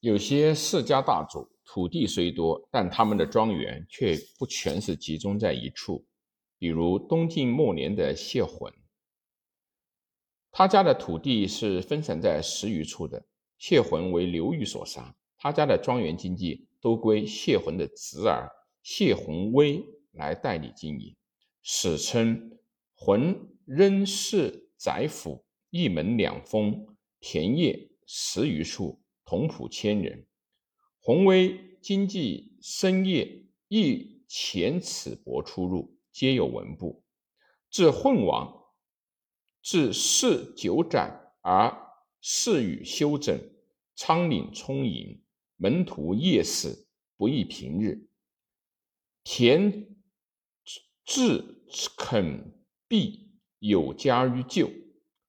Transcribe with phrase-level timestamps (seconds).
[0.00, 6.06] 有些世家大族土地虽多，但他们的庄园却不全是集中在一处。
[6.56, 8.72] 比如东晋末年的谢浑，
[10.50, 13.26] 他家的土地是分散在十余处的。
[13.58, 18.48] 谢浑为刘裕所杀，他家的庄园经济都归谢浑的侄儿
[18.84, 21.16] 谢浑威来代理经营。
[21.62, 22.58] 史称
[22.94, 26.86] 浑仍氏宰府，一门两封，
[27.18, 29.00] 田业十余处。
[29.28, 30.26] 同仆千人，
[31.00, 37.04] 弘威经济深业，亦钱尺帛出入，皆有文部。
[37.68, 38.64] 至混王，
[39.60, 41.78] 至世九载，而
[42.22, 43.38] 事与修整，
[43.94, 45.22] 仓廪充盈，
[45.56, 46.86] 门徒夜市
[47.18, 48.08] 不亦平日。
[49.24, 49.94] 田
[51.04, 51.44] 治
[51.98, 52.50] 垦
[52.88, 54.70] 币有加于旧。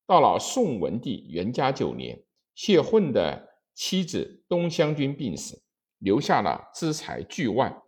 [0.05, 2.23] 到了宋文帝元嘉九年，
[2.55, 3.48] 谢混的。
[3.79, 5.63] 妻子东乡君病死，
[5.99, 7.81] 留下了资财巨万，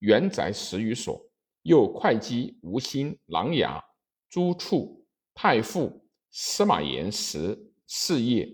[0.00, 1.18] 原宅十余所，
[1.62, 3.82] 又会稽、吴兴、琅琊、
[4.28, 8.46] 诸处、太傅、司马炎时事业，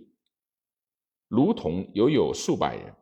[1.26, 2.94] 如同犹有数百人。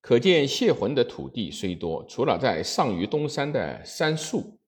[0.00, 4.58] 可见谢浑的土地虽多，除了在上虞东山的杉树，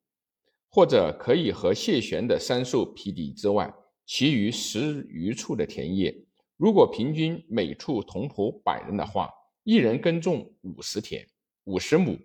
[0.69, 3.75] 或者可以和谢玄的杉树匹敌之外，
[4.07, 6.25] 其余十余处的田野。
[6.61, 9.31] 如果平均每处同仆百人的话，
[9.65, 11.27] 一人耕种五十田、
[11.65, 12.19] 五十亩，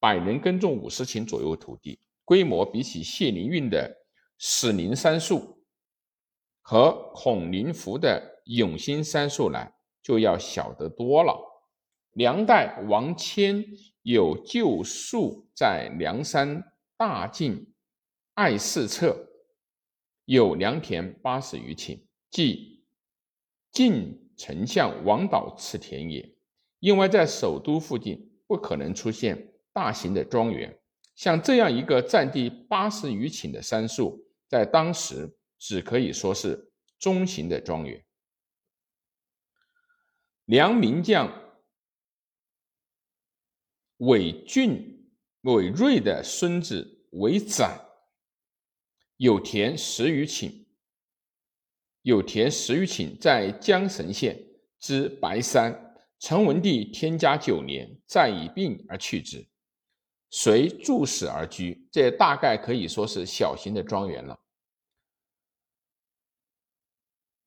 [0.00, 3.94] 百人耕种五十顷左右土地，规模比起谢灵运的
[4.38, 5.62] 史宁杉树
[6.62, 9.70] 和孔林福的永兴杉树来，
[10.02, 11.38] 就要小得多了。
[12.12, 13.62] 梁代王谦
[14.00, 17.74] 有旧树在梁山大境
[18.32, 19.28] 爱四侧，
[20.24, 22.73] 有良田八十余顷，即。
[23.74, 26.36] 晋丞相王导此田野，
[26.78, 30.80] 因为在首都附近不可能出现大型的庄园，
[31.16, 38.04] 像这样一个占地八十余顷的杉树，在当时只可以说是中型的庄园。
[40.44, 41.28] 梁名将
[43.96, 47.80] 韦俊、韦睿的孙子韦展
[49.16, 50.63] 有田十余顷。
[52.04, 54.38] 有田十余顷，在江神县
[54.78, 55.96] 之白山。
[56.20, 59.46] 陈文帝天嘉九年，再以病而去之，
[60.30, 61.88] 随住史而居。
[61.90, 64.38] 这大概可以说是小型的庄园了。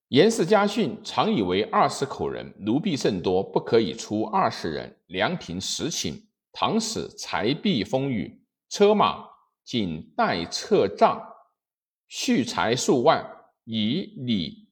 [0.08, 5.00] 严氏家训常以为二十口人，奴婢甚多，不可以出二十人。
[5.06, 6.20] 良平十顷。
[6.52, 9.24] 唐史财币丰裕，车马
[9.64, 11.22] 仅带车帐，
[12.08, 13.37] 蓄财数万。
[13.70, 14.70] 以礼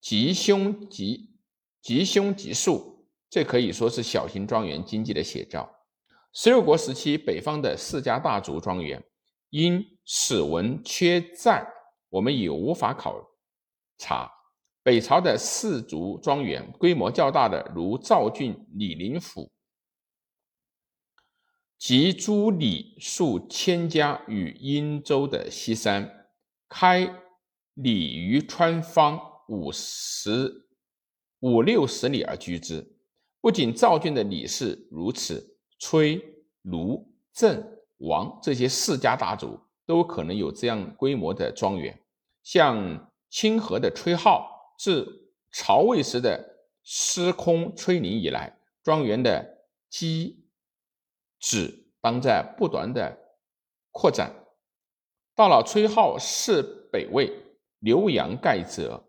[0.00, 1.34] 吉凶吉
[1.80, 5.68] 吉凶吉数，这可以说是小型庄园经济的写照。
[6.32, 9.02] 十六国时期，北方的世家大族庄园，
[9.50, 11.66] 因史文缺载，
[12.10, 13.20] 我们已无法考
[13.98, 14.30] 察。
[14.84, 19.50] 北朝的氏族庄园规模较大的，如赵郡李林府
[21.76, 26.28] 及朱里数千家与殷州的西山
[26.68, 27.12] 开。
[27.74, 29.18] 鲤于川方
[29.48, 30.66] 五十
[31.40, 32.96] 五六十里而居之。
[33.40, 36.22] 不仅赵郡的李氏如此，崔、
[36.62, 41.98] 卢、郑、王这些世家大族都可能有这样规模的庄园。
[42.42, 50.44] 像清河的崔浩，自曹魏时的司空崔宁以来，庄园的基
[51.40, 53.18] 址当在不断的
[53.90, 54.44] 扩展。
[55.34, 56.62] 到了崔浩是
[56.92, 57.32] 北魏。
[57.82, 59.08] 浏阳盖泽，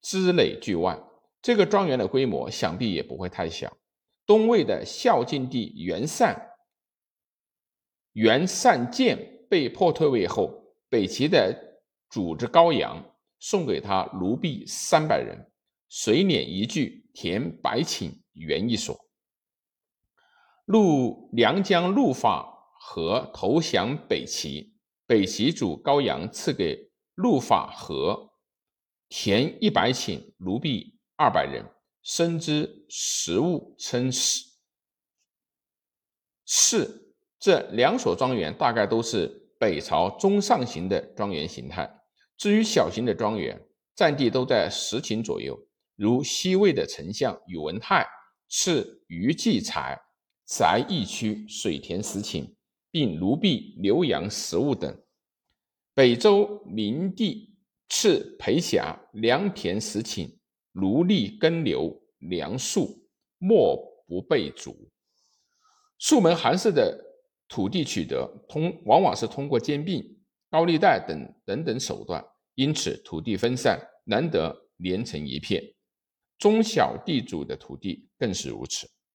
[0.00, 1.02] 支垒巨万，
[1.42, 3.76] 这个庄园的规模想必也不会太小。
[4.24, 6.50] 东魏的孝敬帝元善，
[8.12, 9.18] 元善建
[9.50, 11.52] 被迫退位后，北齐的
[12.08, 13.04] 主子高阳
[13.40, 15.50] 送给他奴婢三百人，
[15.88, 18.96] 水碾一具，田百顷，园一所。
[20.66, 22.48] 陆梁将陆法
[22.78, 24.72] 和投降北齐，
[25.08, 26.91] 北齐主高阳赐给。
[27.14, 28.32] 陆法和
[29.08, 31.64] 田一百顷，奴婢二百人，
[32.02, 34.44] 生之食物称食。
[36.46, 39.26] 是这两所庄园大概都是
[39.58, 41.88] 北朝中上型的庄园形态。
[42.36, 43.60] 至于小型的庄园，
[43.94, 45.58] 占地都在十顷左右，
[45.96, 48.06] 如西魏的丞相宇文泰
[48.48, 50.00] 赐余继才
[50.46, 52.54] 宅一区，水田十顷，
[52.90, 55.01] 并奴婢留养食物等。
[55.94, 57.54] 北周明帝
[57.90, 60.38] 赐裴霞良田十顷，
[60.72, 63.06] 奴隶耕牛粮粟，
[63.36, 64.90] 莫不备足。
[65.98, 66.98] 数门寒士的
[67.46, 70.02] 土地取得通往往是通过兼并、
[70.48, 72.24] 高利贷等等等手段，
[72.54, 75.62] 因此土地分散，难得连成一片。
[76.38, 78.88] 中小地主的土地更是如此。